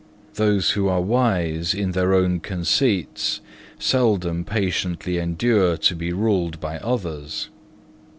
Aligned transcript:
Those 0.33 0.71
who 0.71 0.87
are 0.87 0.99
wise 0.99 1.75
in 1.75 1.91
their 1.91 2.11
own 2.15 2.39
conceits, 2.39 3.39
seldom 3.77 4.43
patiently 4.43 5.19
endure 5.19 5.77
to 5.77 5.95
be 5.95 6.11
ruled 6.11 6.59
by 6.59 6.79
others. 6.79 7.49